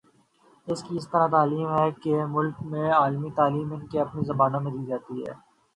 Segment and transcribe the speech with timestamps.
[0.67, 4.83] اسی طرح اعلی تعلیم ہے، کئی ممالک میںاعلی تعلیم ان کی اپنی زبانوں میں دی
[4.89, 5.33] جاتی ہے۔